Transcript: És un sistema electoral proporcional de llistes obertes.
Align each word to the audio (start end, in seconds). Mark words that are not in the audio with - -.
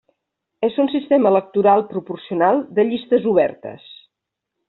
És 0.67 0.77
un 0.83 0.87
sistema 0.93 1.31
electoral 1.33 1.85
proporcional 1.91 2.63
de 2.79 2.87
llistes 2.89 3.31
obertes. 3.35 3.85